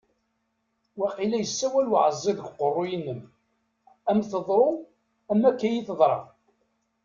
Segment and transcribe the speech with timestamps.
[0.99, 3.21] Waqila yessawal uɛeẓẓi deg uqerru-inem
[4.09, 4.71] ad am-teḍru
[5.31, 6.19] am akka i iyi-teḍra.